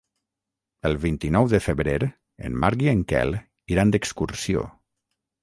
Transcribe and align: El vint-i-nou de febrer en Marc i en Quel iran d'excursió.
El 0.89 0.95
vint-i-nou 1.03 1.49
de 1.51 1.59
febrer 1.65 1.93
en 2.49 2.57
Marc 2.65 2.85
i 2.87 2.91
en 2.95 3.05
Quel 3.13 3.37
iran 3.77 3.95
d'excursió. 3.97 4.67